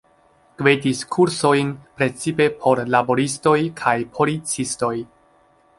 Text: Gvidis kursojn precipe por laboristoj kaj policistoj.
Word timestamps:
Gvidis 0.61 1.01
kursojn 1.15 1.69
precipe 1.99 2.49
por 2.65 2.83
laboristoj 2.95 3.57
kaj 3.83 3.97
policistoj. 4.19 4.95